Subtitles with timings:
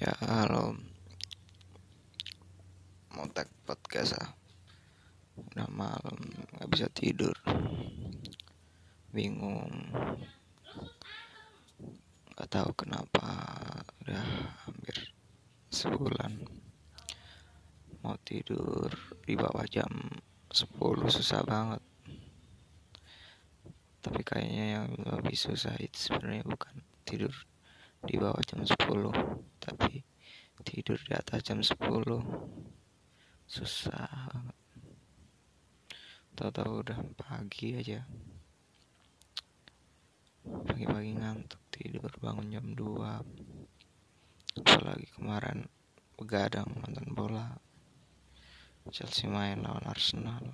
[0.00, 0.80] Ya halo.
[3.12, 4.32] Mau tag podcast ah?
[5.36, 6.16] Udah malam
[6.56, 7.36] Gak bisa tidur.
[9.12, 9.68] Bingung.
[12.32, 13.28] Gak tahu kenapa
[14.00, 14.24] Udah
[14.64, 15.12] hampir
[15.68, 16.48] Sebulan
[18.00, 18.88] Mau tidur
[19.20, 19.92] Di bawah jam
[20.48, 20.80] 10
[21.12, 21.84] susah banget.
[24.00, 26.72] Tapi kayaknya yang lebih susah itu sebenarnya bukan
[27.04, 27.36] tidur
[28.00, 28.80] di bawah jam 10
[29.60, 30.00] tapi
[30.64, 31.76] tidur di atas jam 10
[33.44, 34.58] susah banget.
[36.36, 38.00] Tahu-tahu udah pagi aja.
[40.40, 45.68] Pagi-pagi ngantuk tidur bangun jam 2 apalagi kemarin
[46.16, 47.60] begadang nonton bola.
[48.88, 50.44] Chelsea main lawan Arsenal.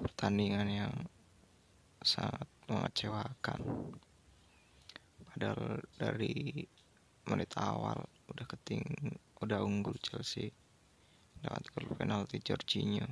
[0.00, 0.94] Pertandingan yang
[2.00, 3.60] sangat mengecewakan
[5.38, 6.66] padahal dari
[7.30, 7.94] menit awal
[8.26, 8.82] udah keting
[9.38, 10.50] udah unggul Chelsea
[11.46, 13.06] lewat gol penalti Jorginho.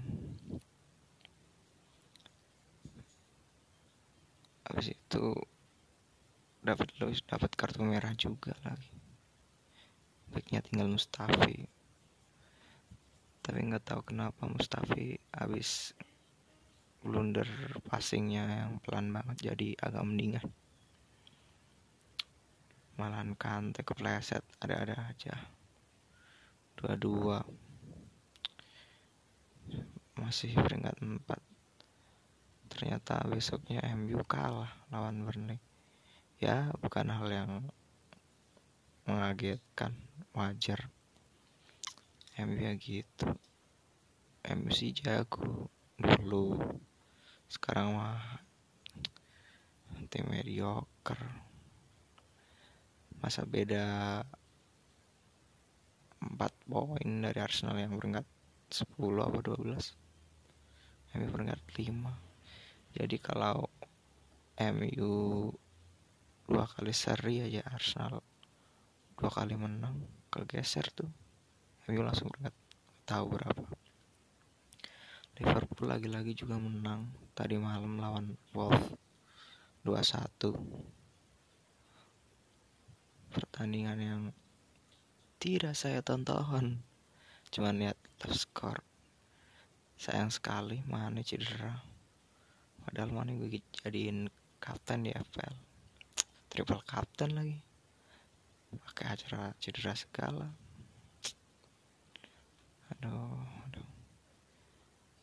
[4.67, 5.39] Habis itu
[6.67, 8.91] dapat Luis dapat kartu merah juga lagi.
[10.35, 11.63] Baiknya tinggal Mustafi.
[13.39, 15.95] Tapi nggak tahu kenapa Mustafi habis
[17.07, 17.47] blunder
[17.87, 20.51] passingnya yang pelan banget jadi agak mendingan
[22.97, 25.37] malahan kante kepleset ada-ada aja.
[26.81, 27.45] Dua-dua.
[30.17, 31.41] Masih peringkat empat.
[32.73, 35.61] Ternyata besoknya MU kalah lawan Burnley.
[36.41, 37.53] Ya bukan hal yang
[39.05, 39.93] mengagetkan.
[40.33, 40.89] Wajar.
[42.41, 43.29] MU ya gitu.
[44.57, 45.69] MU sih jago
[46.01, 46.57] dulu.
[47.49, 48.41] Sekarang mah
[50.09, 51.46] tim mediocre
[53.21, 54.23] masa beda
[56.21, 56.37] 4
[56.67, 58.27] poin dari Arsenal yang peringkat
[58.73, 62.27] 10 apa 12 MU peringkat 5
[62.97, 63.69] jadi kalau
[64.57, 65.13] MU
[66.49, 68.25] dua kali seri aja Arsenal
[69.13, 70.01] dua kali menang
[70.33, 71.13] kegeser tuh.
[71.89, 72.57] MU langsung peringkat
[73.05, 73.65] tahu berapa.
[75.37, 77.13] Liverpool lagi-lagi juga menang.
[77.37, 78.97] Tadi malam lawan Wolf
[79.85, 80.96] 2-1
[83.57, 84.23] pertandingan yang
[85.41, 86.85] tidak saya tonton.
[87.49, 88.85] Cuman lihat live score
[89.97, 91.73] sayang sekali Mane cedera.
[92.85, 94.29] Padahal Mane gue jadiin
[94.61, 95.57] kapten di FPL
[96.53, 97.57] triple kapten lagi.
[98.77, 100.53] Pakai acara cedera segala.
[102.93, 103.89] Aduh aduh.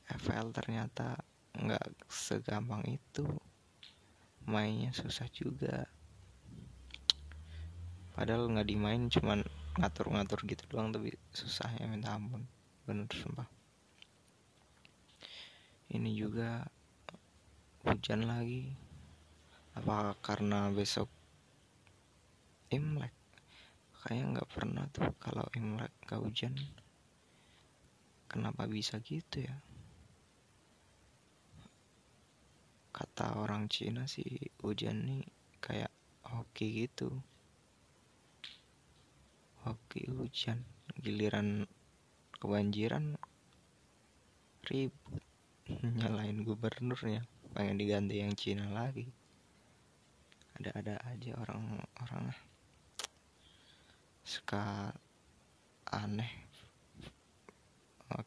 [0.10, 1.22] FPL ternyata
[1.54, 3.30] nggak segampang itu.
[4.50, 5.86] Mainnya susah juga
[8.14, 9.42] padahal nggak dimain cuman
[9.74, 12.46] ngatur-ngatur gitu doang tapi susah ya minta ampun.
[12.86, 13.50] Bener sumpah.
[15.90, 16.62] Ini juga
[17.86, 18.70] hujan lagi.
[19.74, 21.10] Apa karena besok
[22.70, 23.14] Imlek?
[24.06, 26.54] Kayaknya nggak pernah tuh kalau Imlek nggak hujan.
[28.30, 29.58] Kenapa bisa gitu ya?
[32.94, 35.26] Kata orang Cina sih hujan nih
[35.58, 35.90] kayak
[36.30, 37.33] hoki gitu
[39.64, 40.60] hoki hujan
[41.00, 41.64] giliran
[42.38, 43.16] kebanjiran
[44.68, 45.24] ribut.
[46.00, 47.24] Nyalain gubernurnya
[47.56, 49.08] pengen diganti yang Cina lagi.
[50.60, 52.36] Ada-ada aja orang-orang
[54.24, 54.92] suka
[55.88, 56.32] aneh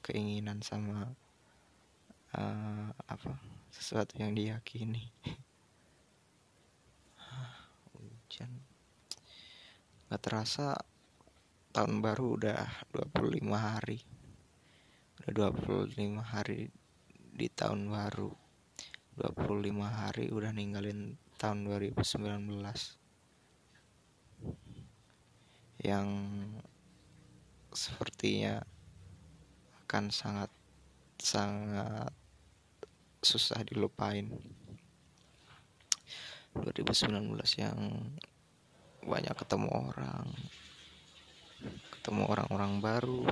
[0.03, 1.15] keinginan sama
[2.35, 3.33] uh, apa
[3.71, 5.13] sesuatu yang diyakini.
[7.95, 8.51] Hujan.
[10.09, 10.75] Nggak terasa
[11.77, 14.01] tahun baru udah 25 hari.
[15.29, 16.73] Udah 25 hari
[17.37, 18.33] di tahun baru.
[19.21, 22.01] 25 hari udah ninggalin tahun 2019
[25.85, 26.09] yang
[27.77, 28.65] sepertinya
[29.85, 30.49] akan sangat
[31.21, 32.09] sangat
[33.21, 34.33] susah dilupain.
[36.57, 37.81] 2019 yang
[39.05, 40.33] banyak ketemu orang
[42.07, 43.27] ketemu orang-orang baru.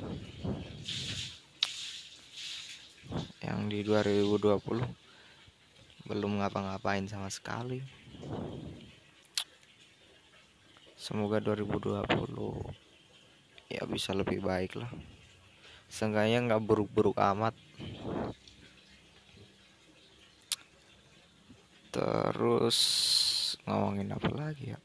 [3.39, 4.83] Yang di 2020
[6.11, 7.79] belum ngapa-ngapain sama sekali.
[10.99, 12.03] Semoga 2020
[13.71, 14.91] ya bisa lebih baik lah.
[15.87, 17.55] Seenggaknya nggak buruk-buruk amat.
[21.95, 22.75] Terus
[23.63, 24.79] ngomongin apa lagi ya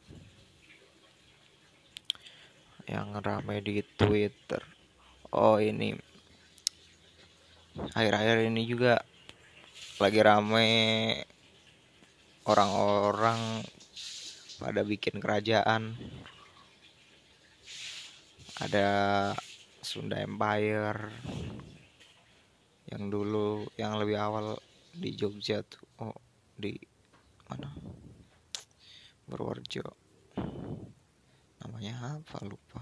[2.90, 4.58] yang ramai di Twitter.
[5.30, 5.94] Oh ini.
[7.94, 8.98] Akhir-akhir ini juga
[10.02, 10.70] lagi ramai
[12.50, 13.62] orang-orang
[14.58, 15.94] pada bikin kerajaan.
[18.58, 18.88] Ada
[19.80, 21.14] Sunda Empire
[22.90, 24.58] yang dulu yang lebih awal
[24.90, 25.86] di Jogja tuh.
[26.02, 26.18] Oh
[26.58, 26.74] di
[27.46, 27.70] mana?
[29.30, 29.99] Purworejo
[31.60, 32.40] namanya apa?
[32.44, 32.80] Lupa.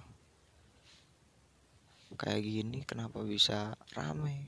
[2.15, 4.47] Kayak gini kenapa bisa rame?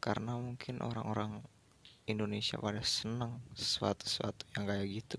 [0.00, 1.44] Karena mungkin orang-orang
[2.08, 5.18] Indonesia pada senang sesuatu-sesuatu yang kayak gitu.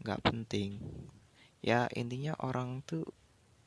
[0.00, 0.80] Nggak penting.
[1.60, 3.04] Ya intinya orang tuh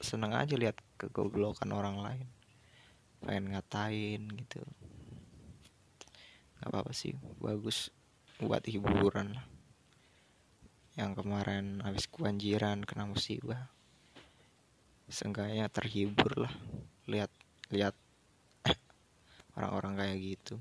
[0.02, 2.28] seneng aja lihat kegoblokan orang lain.
[3.22, 4.62] Pengen ngatain gitu.
[6.60, 7.14] Nggak apa-apa sih.
[7.42, 7.94] Bagus
[8.38, 9.57] buat hiburan lah
[10.98, 13.70] yang kemarin habis kebanjiran kena musibah.
[15.06, 16.54] Seenggaknya terhibur lah
[17.06, 17.30] lihat
[17.70, 17.94] lihat
[19.56, 20.58] orang-orang kayak gitu.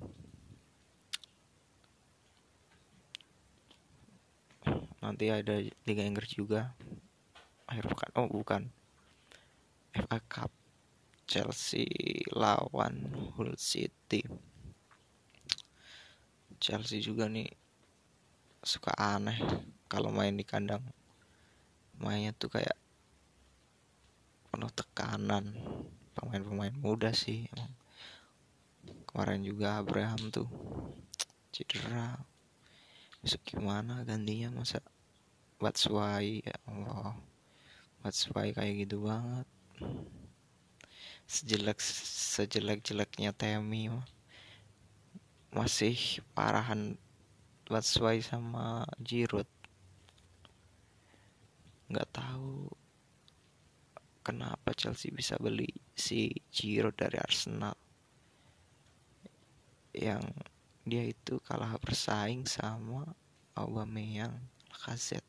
[5.00, 5.56] Nanti ada
[5.88, 6.76] Liga Inggris juga.
[7.64, 8.62] Akhir pekan oh bukan.
[9.96, 10.52] FA Cup
[11.24, 11.88] Chelsea
[12.36, 14.20] lawan Hull City.
[16.60, 17.48] Chelsea juga nih
[18.60, 19.40] suka aneh
[19.86, 20.82] kalau main di kandang
[21.96, 22.76] mainnya tuh kayak
[24.56, 25.52] penuh tekanan.
[26.16, 27.72] Pemain-pemain muda sih emang.
[29.04, 30.48] Kemarin juga Abraham tuh
[31.52, 32.16] cedera.
[33.20, 34.48] Besok gimana gantinya?
[34.52, 34.80] Masa
[35.60, 37.16] Batshuayi ya Allah.
[38.00, 39.48] Batshuayi kayak gitu banget.
[41.28, 41.80] Sejelek
[42.32, 43.92] sejelek jeleknya Temi
[45.52, 46.96] masih parahan
[47.68, 49.48] Batshuayi sama Giroud
[51.86, 52.66] nggak tahu
[54.26, 57.76] kenapa Chelsea bisa beli si Giroud dari Arsenal
[59.96, 60.22] yang
[60.86, 63.02] dia itu kalah bersaing sama
[63.56, 64.36] Aubameyang
[64.70, 65.24] Lacazette.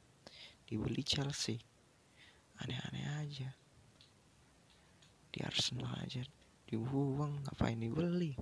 [0.67, 1.57] Dibeli Chelsea.
[2.61, 3.49] Aneh-aneh aja.
[5.31, 6.21] Di Arsenal aja.
[6.67, 8.35] Dibuang ngapain dibeli?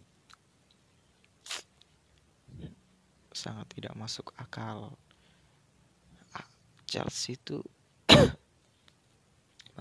[3.30, 4.98] Sangat tidak masuk akal.
[6.90, 7.62] Chelsea itu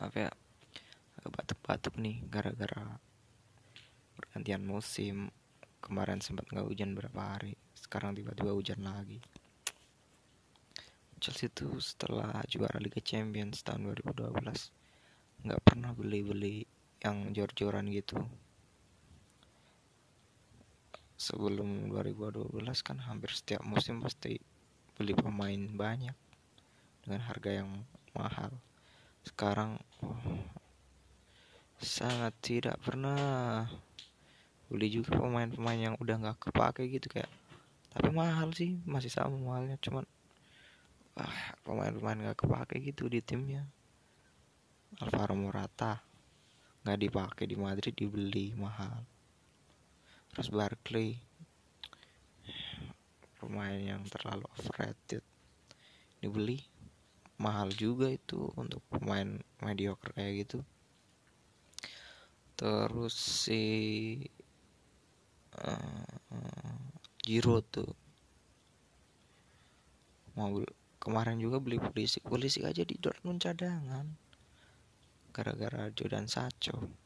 [0.04, 0.28] maaf ya
[1.32, 3.00] batuk-batuk nih gara-gara
[4.20, 5.32] pergantian musim.
[5.80, 9.16] Kemarin sempat nggak hujan berapa hari sekarang tiba-tiba hujan lagi.
[11.24, 16.68] Chelsea itu setelah juara Liga Champions tahun 2012 nggak pernah beli-beli
[17.00, 18.20] yang jor-joran gitu.
[21.16, 22.52] Sebelum 2012
[22.84, 24.36] kan hampir setiap musim pasti
[25.00, 26.16] beli pemain banyak
[27.08, 28.52] dengan harga yang mahal
[29.24, 29.80] sekarang
[31.80, 33.68] sangat tidak pernah
[34.68, 37.28] beli juga pemain-pemain yang udah nggak kepake gitu kayak
[37.94, 40.02] tapi mahal sih masih sama mahalnya cuman
[41.14, 43.62] ah pemain-pemain nggak kepake gitu di timnya.
[44.98, 46.02] Alvaro Morata
[46.82, 49.06] nggak dipakai di Madrid dibeli mahal.
[50.34, 51.22] Terus Barkley
[53.38, 55.22] pemain yang terlalu overrated
[56.18, 56.66] dibeli
[57.44, 60.58] mahal juga itu untuk pemain mediocre kayak gitu.
[62.56, 63.62] Terus si
[65.60, 67.92] uh, tuh.
[70.34, 70.56] Mau
[70.96, 74.08] kemarin juga beli polisi polisi aja di Dortmund cadangan.
[75.36, 77.04] Gara-gara Jordan Sacho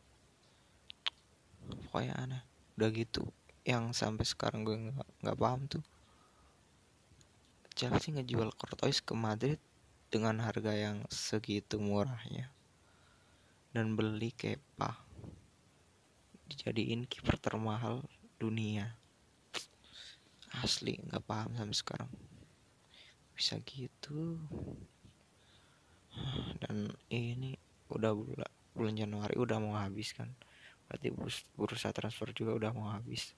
[1.68, 2.42] pokoknya aneh.
[2.78, 3.26] Udah gitu.
[3.66, 4.76] Yang sampai sekarang gue
[5.24, 5.84] nggak paham tuh.
[7.76, 9.60] Chelsea ngejual Courtois ke Madrid
[10.08, 12.48] dengan harga yang segitu murahnya.
[13.72, 15.04] Dan beli Kepa.
[16.48, 18.00] Dijadiin kiper termahal
[18.40, 18.96] dunia.
[20.64, 22.10] Asli nggak paham sampai sekarang.
[23.36, 24.40] Bisa gitu.
[26.64, 27.52] Dan ini
[27.92, 28.16] udah
[28.72, 30.32] bulan Januari udah mau habis kan.
[30.88, 31.12] Berarti
[31.52, 33.36] bursa transfer juga udah mau habis.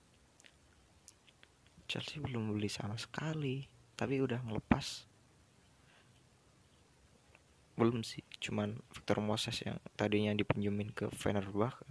[1.91, 3.67] Chelsea belum beli sama sekali
[3.99, 5.10] tapi udah ngelepas
[7.81, 11.89] belum sih cuman Victor Moses yang tadinya dipinjemin ke Fenerbahce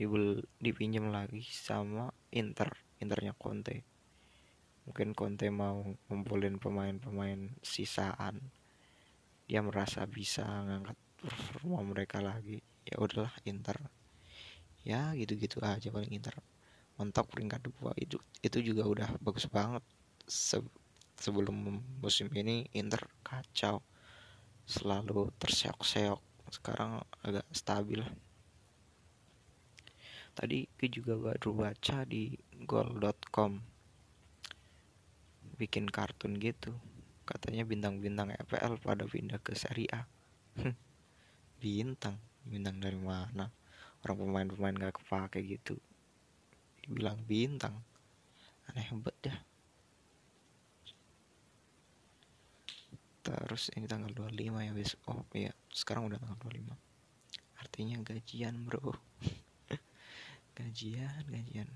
[0.00, 2.72] dibel dipinjam lagi sama Inter
[3.04, 3.84] Internya Conte.
[4.88, 8.40] Mungkin Conte mau ngumpulin pemain-pemain sisaan.
[9.44, 12.64] Dia merasa bisa ngangkat performa mereka lagi.
[12.88, 13.76] Ya udahlah Inter.
[14.84, 16.32] Ya gitu-gitu aja paling Inter.
[16.96, 17.92] Mentok peringkat dua.
[18.00, 19.84] Itu itu juga udah bagus banget.
[20.24, 20.64] Se
[21.20, 23.84] sebelum musim ini Inter kacau
[24.70, 26.22] selalu terseok-seok.
[26.54, 27.98] Sekarang agak stabil.
[30.30, 32.30] Tadi gue juga baru baca di
[32.62, 33.58] goal.com
[35.58, 36.70] bikin kartun gitu.
[37.26, 40.06] Katanya bintang-bintang EPL pada pindah ke Serie A.
[41.60, 42.16] Bintang.
[42.46, 43.50] Bintang dari mana?
[44.06, 45.76] Orang pemain-pemain gak kepake gitu.
[46.80, 47.76] Dibilang bintang.
[48.70, 49.49] Aneh banget dah
[53.20, 56.90] terus ini tanggal 25 ya besok oh iya sekarang udah tanggal 25
[57.60, 58.92] artinya gajian bro.
[60.58, 61.68] Gajian gajian.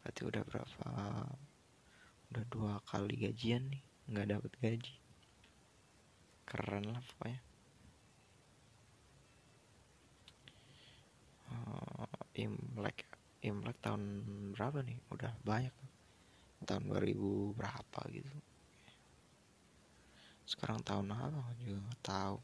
[0.00, 0.88] Berarti udah berapa?
[2.32, 4.94] Udah dua kali gajian nih nggak dapat gaji.
[6.48, 7.40] Keren lah pokoknya.
[11.52, 12.08] Uh,
[12.40, 13.04] imlek
[13.44, 14.02] imlek tahun
[14.56, 14.96] berapa nih?
[15.12, 15.74] Udah banyak.
[16.64, 18.51] Tahun 2000 berapa gitu
[20.52, 21.56] sekarang tahun apa?
[21.64, 22.36] Juga nggak tahu.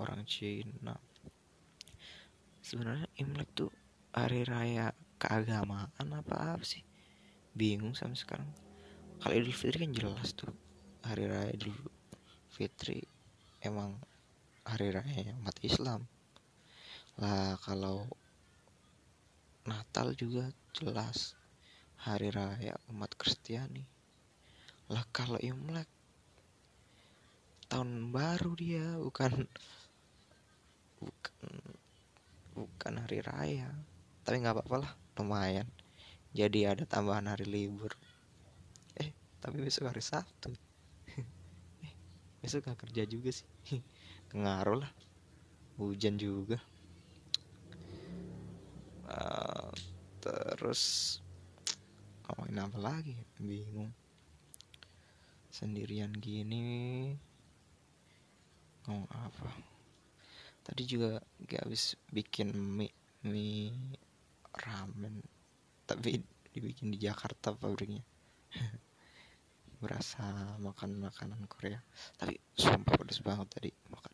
[0.00, 0.96] Orang Cina.
[2.64, 3.70] Sebenarnya Imlek tuh
[4.16, 6.80] hari raya keagamaan apa apa sih?
[7.52, 8.50] Bingung sampai sekarang.
[9.20, 10.52] Kalau Idul Fitri kan jelas tuh
[11.04, 11.76] hari raya Idul
[12.48, 13.04] Fitri.
[13.60, 14.00] Emang
[14.64, 16.08] hari raya umat Islam.
[17.20, 18.08] Lah kalau
[19.68, 21.36] Natal juga jelas
[22.00, 23.95] hari raya umat Kristiani
[24.86, 25.90] lah kalau Imlek
[27.66, 29.42] tahun baru dia bukan
[31.02, 31.50] bukan
[32.54, 33.66] bukan hari raya.
[34.22, 35.66] Tapi nggak apa-apa lah lumayan.
[36.30, 37.90] Jadi ada tambahan hari libur.
[38.94, 39.10] Eh
[39.42, 40.54] tapi besok hari Sabtu.
[41.82, 41.92] Eh,
[42.38, 43.48] besok gak kerja juga sih.
[44.38, 44.92] Ngaruh lah.
[45.82, 46.62] Hujan juga.
[49.06, 49.70] Uh,
[50.18, 50.82] terus
[52.26, 53.94] ngomongin apa lagi bingung
[55.56, 57.16] sendirian gini.
[58.84, 59.48] Ngomong apa?
[60.60, 61.16] Tadi juga
[61.48, 62.92] gak habis bikin mie
[63.24, 63.72] mie
[64.52, 65.24] ramen.
[65.88, 66.20] Tapi
[66.52, 68.04] dibikin di Jakarta pabriknya.
[69.82, 71.80] Berasa makan makanan Korea.
[72.20, 74.12] Tapi sumpah pedes banget tadi makan.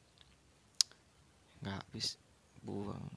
[1.58, 2.22] Nggak habis
[2.62, 3.10] buang.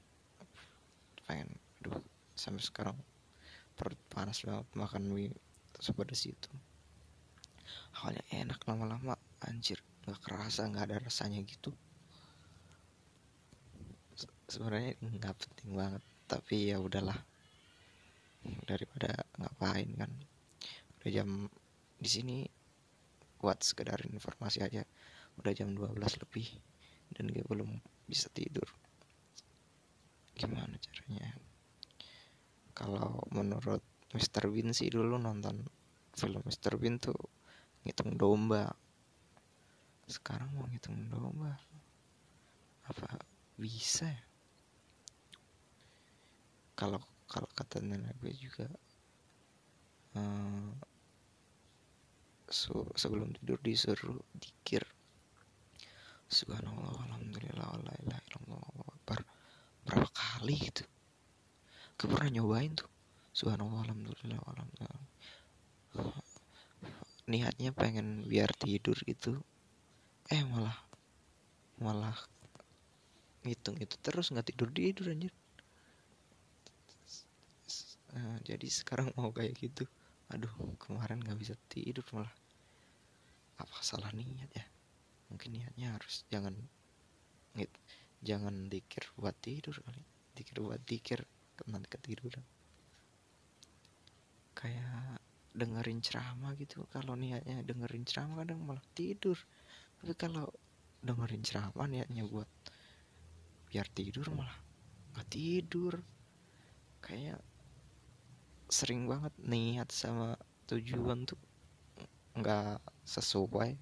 [1.30, 2.02] Pengen aduh
[2.34, 2.98] sampai sekarang
[3.78, 5.30] perut panas banget makan mie
[5.78, 6.50] sepedes itu
[8.00, 11.74] awalnya enak lama-lama anjir nggak kerasa nggak ada rasanya gitu
[14.46, 17.18] sebenarnya nggak penting banget tapi ya udahlah
[18.66, 20.10] daripada ngapain kan
[21.02, 21.50] udah jam
[21.98, 22.36] di sini
[23.42, 24.86] buat sekedar informasi aja
[25.42, 26.46] udah jam 12 lebih
[27.12, 27.70] dan gue belum
[28.06, 28.66] bisa tidur
[30.36, 31.34] gimana caranya
[32.76, 33.80] kalau menurut
[34.12, 34.52] Mr.
[34.52, 35.64] Bean sih dulu nonton
[36.14, 36.76] film Mr.
[36.78, 37.16] Bean tuh
[37.86, 38.66] ngitung domba.
[40.10, 41.54] Sekarang mau ngitung domba.
[42.90, 43.22] Apa
[43.54, 44.24] bisa ya?
[46.74, 46.98] Kalau
[47.30, 48.68] kalau kata nenek gue juga
[50.18, 50.70] uh,
[52.94, 54.82] sebelum tidur disuruh dikir.
[56.26, 58.62] Subhanallah alhamdulillah la ilaha illallah
[59.86, 60.82] berapa kali gitu
[61.96, 62.90] gue pernah nyobain tuh.
[63.32, 65.00] Subhanallah alhamdulillah alhamdulillah
[67.26, 69.38] niatnya pengen biar tidur gitu.
[70.30, 70.78] Eh malah
[71.82, 72.16] malah
[73.44, 75.34] ngitung itu terus nggak tidur tidur anjir.
[78.16, 79.84] Nah, jadi sekarang mau kayak gitu.
[80.32, 82.32] Aduh kemarin nggak bisa tidur malah.
[83.60, 84.66] Apa salah niat ya?
[85.30, 86.54] Mungkin niatnya harus jangan
[87.58, 87.70] ngit
[88.24, 90.02] jangan dikir buat tidur kali.
[90.36, 91.20] Dikir buat dikir
[91.64, 92.44] nanti ketiduran
[94.56, 95.20] kayak
[95.56, 96.84] dengerin ceramah gitu.
[96.92, 99.40] Kalau niatnya dengerin ceramah kadang malah tidur.
[99.96, 100.52] Tapi kalau
[101.00, 102.48] dengerin ceramah niatnya buat
[103.72, 104.54] biar tidur malah
[105.16, 105.96] nggak tidur.
[107.00, 107.40] Kayak
[108.68, 110.36] sering banget niat sama
[110.68, 111.40] tujuan tuh
[112.36, 113.80] nggak sesuai.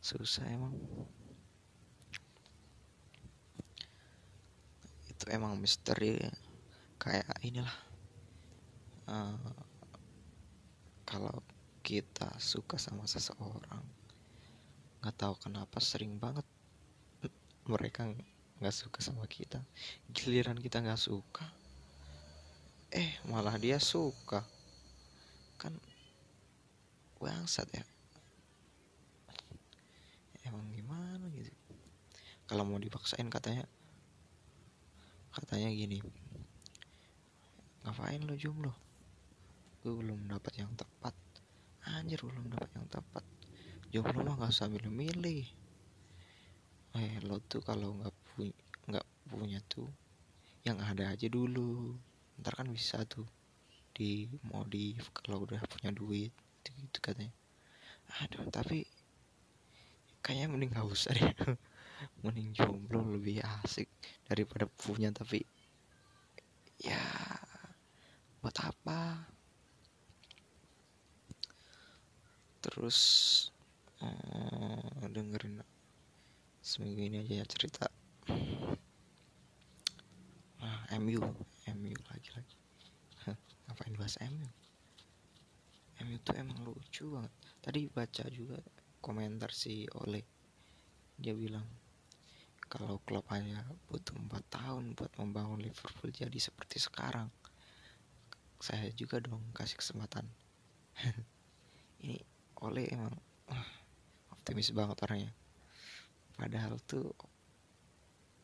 [0.00, 0.72] Susah emang.
[5.04, 6.16] Itu emang misteri.
[6.96, 7.76] Kayak inilah
[9.08, 9.63] uh,
[11.14, 11.38] kalau
[11.86, 13.86] kita suka sama seseorang
[14.98, 16.42] nggak tahu kenapa sering banget
[17.70, 18.10] mereka
[18.58, 19.62] nggak suka sama kita.
[20.10, 21.46] Giliran kita nggak suka
[22.90, 24.42] eh malah dia suka.
[25.54, 25.78] Kan
[27.22, 27.86] bangsat ya.
[30.50, 31.54] Emang gimana gitu?
[32.50, 33.70] Kalau mau dipaksain katanya
[35.34, 35.98] katanya gini
[37.84, 38.83] ngapain lo jomblo
[39.84, 41.12] gue belum dapat yang tepat.
[41.84, 43.20] Anjir belum dapat yang tepat.
[43.92, 45.44] Jomblo mah nggak usah milih-milih.
[46.96, 48.56] Eh lo tuh kalau nggak punya
[48.88, 49.92] nggak punya tuh
[50.64, 52.00] yang ada aja dulu.
[52.40, 53.28] Ntar kan bisa tuh
[53.92, 57.36] di modif kalau udah punya duit gitu, gitu katanya.
[58.24, 58.88] Aduh tapi
[60.24, 61.28] kayaknya mending gak usah deh.
[62.24, 63.92] Mending jomblo lebih asik
[64.24, 65.44] daripada punya tapi
[66.80, 67.00] ya
[68.40, 69.33] buat apa
[72.64, 72.98] terus
[74.00, 75.60] uh, dengerin
[76.64, 77.84] seminggu ini aja ya cerita.
[80.64, 81.20] Nah, MU
[81.76, 82.56] MU lagi lagi.
[83.68, 84.48] Ngapain bahas MU
[86.02, 87.32] MU tuh emang lucu banget.
[87.60, 88.58] Tadi baca juga
[89.04, 90.24] komentar si Oleh
[91.20, 91.68] dia bilang
[92.66, 97.30] kalau klub hanya butuh 4 tahun buat membangun Liverpool jadi seperti sekarang
[98.58, 100.24] saya juga dong kasih kesempatan.
[102.02, 102.16] Ini
[102.62, 103.14] Oleh emang
[104.30, 105.32] optimis banget orangnya.
[106.36, 107.14] Padahal tuh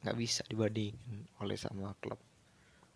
[0.00, 2.18] nggak bisa dibandingin oleh sama klub.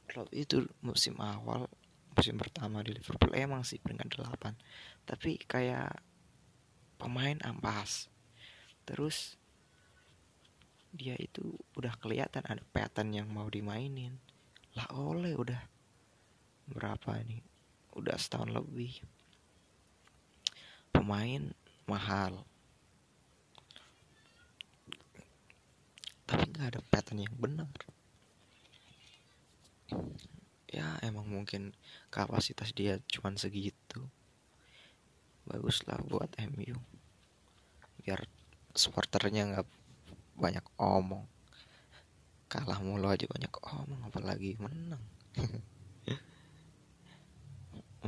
[0.08, 1.68] Klub itu musim awal
[2.14, 4.54] musim pertama di Liverpool emang sih peringkat 8
[5.04, 5.98] tapi kayak
[6.96, 8.08] pemain ampas.
[8.86, 9.36] Terus
[10.94, 14.16] dia itu udah kelihatan ada pattern yang mau dimainin.
[14.78, 15.58] Lah oleh udah
[16.70, 17.42] berapa ini?
[17.98, 19.02] Udah setahun lebih
[21.04, 21.52] pemain
[21.84, 22.48] mahal.
[26.24, 27.68] Tapi nggak ada pattern yang benar.
[30.72, 31.76] Ya emang mungkin
[32.08, 34.00] kapasitas dia cuman segitu.
[35.44, 36.80] Baguslah buat MU
[38.00, 38.24] biar
[38.72, 39.68] supporternya nggak
[40.40, 41.28] banyak omong.
[42.48, 45.04] Kalah mulu aja banyak omong apalagi menang.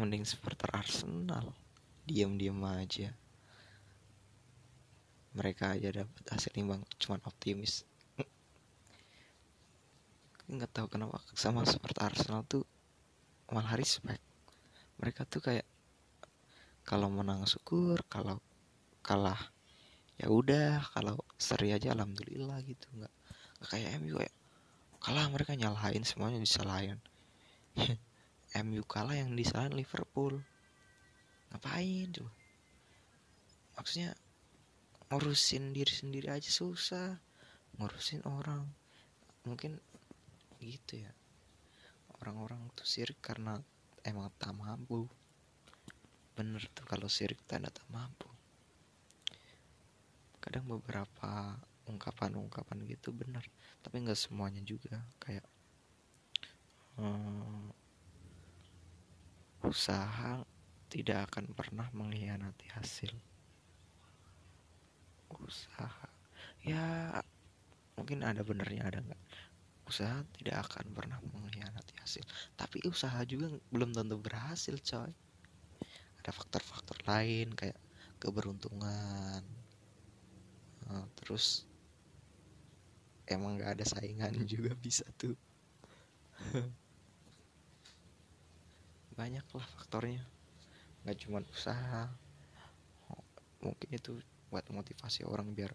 [0.01, 1.53] Mending supporter Arsenal
[2.07, 3.11] diam-diam aja.
[5.37, 7.85] Mereka aja dapat hasil imbang cuman optimis.
[10.47, 12.63] Nggak tahu kenapa sama seperti Arsenal tuh
[13.51, 14.23] malah respect.
[15.03, 15.67] Mereka tuh kayak
[16.87, 18.39] kalau menang syukur kalau
[19.03, 19.51] kalah
[20.17, 22.87] ya udah kalau seri aja alhamdulillah gitu.
[22.95, 23.13] Nggak
[23.67, 24.37] kayak MU kayak
[25.03, 27.03] kalah mereka nyalahin semuanya disalahin.
[28.65, 30.41] MU kalah yang disalahin Liverpool
[31.57, 32.29] ngapain coba?
[33.81, 34.13] Maksudnya
[35.09, 37.17] ngurusin diri sendiri aja susah.
[37.81, 38.69] Ngurusin orang.
[39.49, 39.81] Mungkin
[40.61, 41.13] gitu ya.
[42.21, 43.57] Orang-orang tuh sirik karena
[44.05, 45.09] emang tak mampu.
[46.37, 48.29] Bener tuh kalau sirik tanda tak mampu.
[50.45, 51.57] Kadang beberapa
[51.89, 53.49] ungkapan-ungkapan gitu bener.
[53.81, 55.01] Tapi nggak semuanya juga.
[55.25, 55.49] Kayak
[57.01, 57.73] hmm,
[59.65, 60.45] usaha
[60.87, 63.11] tidak akan pernah mengkhianati hasil
[65.47, 66.09] usaha.
[66.67, 67.19] Ya
[67.99, 69.23] mungkin ada benernya ada nggak.
[69.87, 72.27] Usaha tidak akan pernah mengkhianati hasil.
[72.59, 75.15] Tapi usaha juga belum tentu berhasil coy.
[76.23, 77.79] Ada faktor-faktor lain kayak
[78.19, 79.47] keberuntungan.
[80.87, 81.67] Nah, terus
[83.31, 85.39] emang gak ada saingan juga bisa tuh.
[89.19, 90.36] Banyak lah faktornya
[91.07, 92.11] nggak cuma usaha.
[93.63, 94.19] Mungkin itu
[94.51, 95.71] buat motivasi orang biar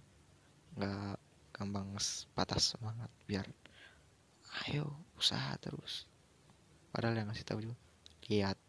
[0.76, 1.16] nggak
[1.56, 1.96] gampang
[2.36, 3.48] patah semangat biar
[4.68, 6.04] ayo usaha terus.
[6.92, 7.80] Padahal yang ngasih tahu juga
[8.28, 8.60] lihat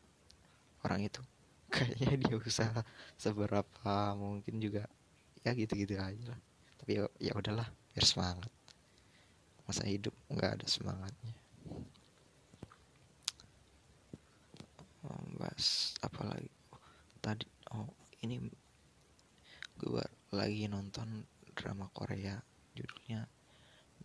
[0.87, 1.19] orang itu.
[1.75, 2.81] Kayaknya dia usaha
[3.19, 4.87] seberapa mungkin juga
[5.43, 6.41] ya gitu-gitu aja lah.
[6.79, 8.55] Tapi ya, ya udahlah biar semangat.
[9.67, 11.35] Masa hidup nggak ada semangatnya
[15.07, 16.51] oh, bahas apa lagi?
[16.71, 16.79] Oh,
[17.19, 17.91] tadi oh
[18.23, 18.39] ini
[19.75, 21.27] gue lagi nonton
[21.59, 22.39] drama Korea
[22.79, 23.27] judulnya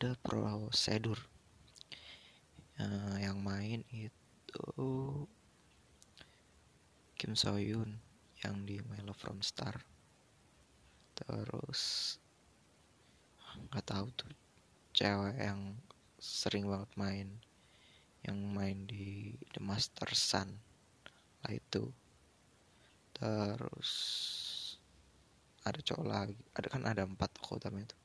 [0.02, 1.22] The Procedure
[2.82, 4.66] uh, yang main itu
[7.14, 8.02] Kim So Yoon
[8.42, 9.78] yang di My Love From Star.
[11.14, 12.18] Terus
[13.70, 14.34] nggak tahu tuh
[14.94, 15.78] cewek yang
[16.18, 17.30] sering banget main
[18.26, 20.67] yang main di The Master Sun
[21.54, 21.90] itu.
[23.16, 23.92] Terus
[25.64, 26.38] ada cowok lagi.
[26.56, 27.96] Ada kan ada empat utama itu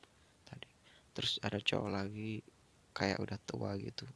[0.47, 0.69] tadi.
[1.15, 2.43] Terus ada cowok lagi
[2.93, 4.07] kayak udah tua gitu.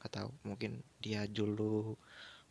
[0.00, 1.94] Nggak tahu mungkin dia dulu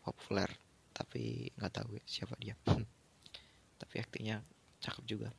[0.01, 0.49] populer
[0.91, 2.55] tapi nggak tahu ya siapa dia.
[3.81, 4.45] Tapi aktingnya
[4.77, 5.29] cakep juga.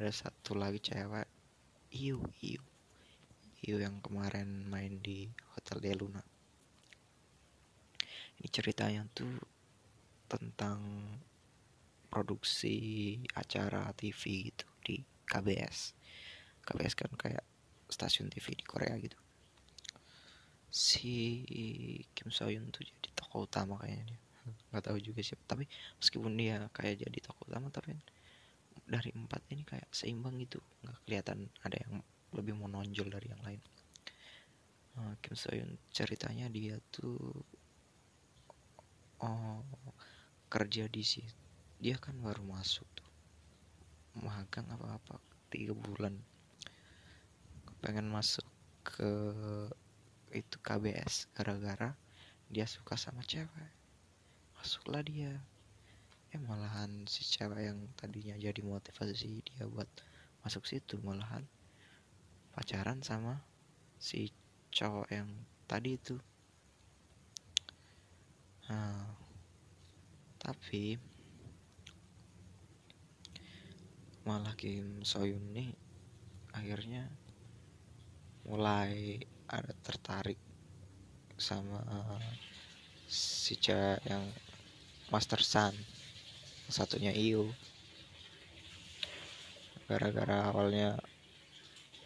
[0.00, 1.28] Ada satu lagi cewek
[1.92, 2.62] Iu Iu.
[3.60, 6.22] Iu yang kemarin main di Hotel Dia Luna
[8.38, 9.34] ini ceritanya tuh
[10.28, 10.80] tentang
[12.12, 14.96] produksi acara TV gitu di
[15.28, 15.98] KBS
[16.68, 17.44] KBS kan kayak
[17.88, 19.16] stasiun TV di Korea gitu.
[20.68, 21.40] Si
[22.12, 24.20] Kim Soyun tuh jadi tokoh utama kayaknya dia.
[24.68, 25.40] Nggak tahu juga siapa.
[25.48, 25.64] Tapi
[25.96, 27.96] meskipun dia kayak jadi tokoh utama tapi
[28.84, 30.60] dari empat ini kayak seimbang gitu.
[30.84, 32.04] Nggak kelihatan ada yang
[32.36, 33.60] lebih menonjol dari yang lain.
[35.00, 37.32] Uh, Kim Soyun ceritanya dia tuh
[39.24, 39.64] oh
[40.48, 41.38] kerja di sini
[41.78, 43.06] dia kan baru masuk tuh.
[44.18, 45.14] Magang apa apa
[45.46, 46.18] tiga bulan.
[47.78, 48.42] Pengen masuk
[48.82, 49.10] ke
[50.34, 51.94] itu KBS gara-gara
[52.50, 53.70] dia suka sama cewek.
[54.58, 55.38] Masuklah dia.
[56.34, 59.86] Eh malahan si cewek yang tadinya jadi motivasi dia buat
[60.42, 61.46] masuk situ malahan
[62.52, 63.38] pacaran sama
[64.02, 64.34] si
[64.74, 65.30] cowok yang
[65.70, 66.18] tadi itu.
[68.66, 69.27] Nah,
[70.48, 70.96] tapi
[74.24, 75.68] malah Kim Soyun nih
[76.56, 77.04] akhirnya
[78.48, 80.40] mulai ada tertarik
[81.36, 81.84] sama
[83.04, 84.24] si cewek yang
[85.12, 85.76] Master Sun
[86.72, 87.52] satunya Iyo.
[89.84, 90.96] Gara-gara awalnya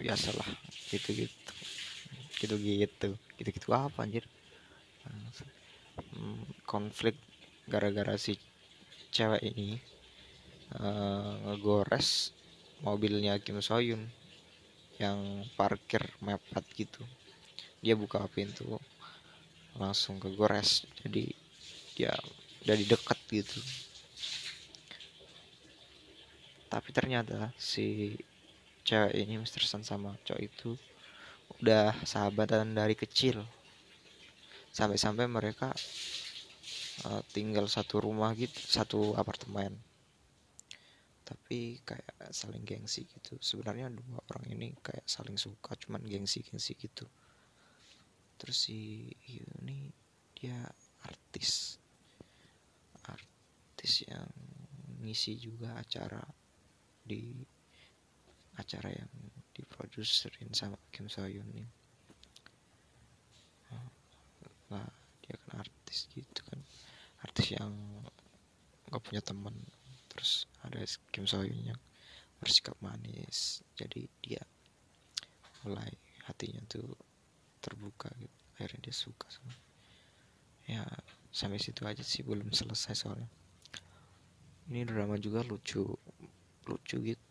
[0.02, 0.50] biasalah
[0.90, 1.30] gitu-gitu
[2.42, 4.26] gitu-gitu gitu-gitu apa anjir?
[6.10, 7.14] Hmm, konflik
[7.70, 8.38] gara-gara si
[9.12, 9.78] cewek ini
[10.80, 12.32] uh, ngegores
[12.82, 14.02] mobilnya Kim Soyun
[14.98, 17.02] yang parkir mepet gitu.
[17.82, 18.78] Dia buka pintu
[19.78, 21.32] langsung ke gores jadi
[21.94, 22.14] dia
[22.62, 23.60] dari dekat gitu.
[26.72, 28.16] Tapi ternyata si
[28.82, 29.62] cewek ini Mr.
[29.62, 30.70] Sun sama cowok itu
[31.60, 33.44] udah sahabatan dari kecil.
[34.72, 35.76] Sampai-sampai mereka
[37.08, 39.74] uh, tinggal satu rumah gitu satu apartemen.
[41.22, 43.38] Tapi kayak saling gengsi gitu.
[43.38, 47.06] Sebenarnya dua orang ini kayak saling suka cuman gengsi gengsi gitu.
[48.36, 49.88] Terus si ini
[50.34, 50.66] dia
[51.06, 51.78] artis.
[53.06, 54.28] Artis yang
[55.02, 56.22] ngisi juga acara
[57.02, 57.34] di
[58.58, 59.10] acara yang
[59.56, 61.66] diproduserin sama Kim Soyun ini.
[64.68, 64.88] Lah
[65.22, 66.60] dia kan artis gitu kan
[67.22, 67.72] artis yang
[68.90, 69.54] gak punya teman
[70.12, 71.80] terus ada Kim Sohyun yang
[72.42, 73.62] bersikap manis.
[73.78, 74.42] Jadi dia
[75.64, 75.94] mulai
[76.26, 76.98] hatinya tuh
[77.62, 78.36] terbuka gitu.
[78.58, 79.54] Akhirnya dia suka sama
[80.62, 80.86] ya
[81.34, 83.30] sampai situ aja sih belum selesai soalnya.
[84.70, 85.82] Ini drama juga lucu
[86.66, 87.24] lucu gitu.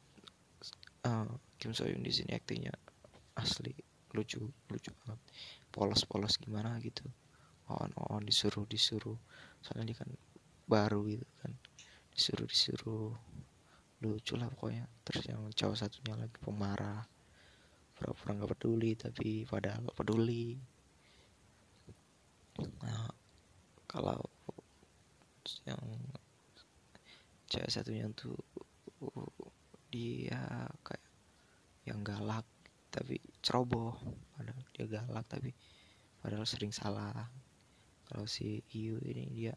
[1.02, 2.74] Uh, Kim Sohyun di sini aktingnya
[3.38, 3.72] asli
[4.16, 5.20] lucu lucu banget.
[5.72, 7.08] Polos-polos gimana gitu
[7.80, 9.18] on on disuruh disuruh.
[9.64, 10.10] Soalnya dia kan
[10.68, 11.52] baru gitu kan.
[12.12, 13.12] Disuruh disuruh.
[14.02, 14.90] Lucu lah pokoknya.
[15.06, 17.06] Terus yang cowok satunya lagi pemarah.
[17.94, 20.58] Pura-pura nggak peduli tapi padahal peduli.
[22.82, 23.08] Nah
[23.86, 24.20] kalau
[25.68, 25.82] yang
[27.52, 28.38] cewek satunya tuh
[29.92, 31.06] dia kayak
[31.86, 32.48] yang galak
[32.90, 33.94] tapi ceroboh.
[34.34, 35.52] Padahal dia galak tapi
[36.22, 37.30] padahal sering salah
[38.12, 39.56] kalau si Iu ini dia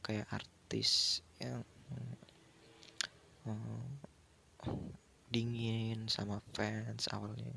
[0.00, 1.60] kayak artis yang
[3.44, 3.84] um,
[5.28, 7.52] dingin sama fans awalnya.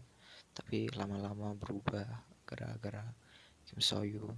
[0.52, 3.08] Tapi lama-lama berubah gara-gara
[3.64, 4.36] Kim Soyun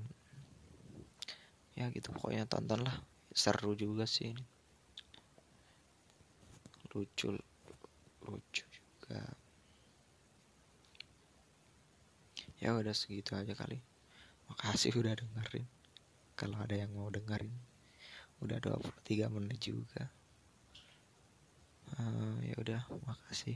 [1.73, 3.01] ya gitu pokoknya tonton lah
[3.33, 4.45] seru juga sih ini.
[6.93, 7.33] Lucu
[8.29, 9.25] lucu juga.
[12.61, 13.81] Ya udah segitu aja kali
[14.49, 15.67] makasih udah dengerin.
[16.33, 17.53] Kalau ada yang mau dengerin
[18.43, 20.09] udah 23 menit juga.
[21.93, 23.55] Uh, ya udah makasih